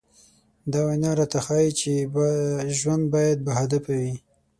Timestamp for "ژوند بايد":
2.79-3.37